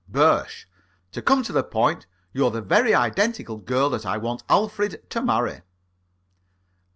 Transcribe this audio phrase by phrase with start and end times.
[0.09, 0.67] BIRSCH:
[1.11, 5.21] To come to the point, you're the very identical girl that I want Alfred to
[5.21, 5.61] marry.